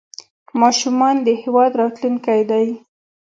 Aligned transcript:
ماشومان 0.61 1.15
د 1.25 1.27
هېواد 1.41 1.71
راتلونکی 1.81 2.41
دی 2.49 2.67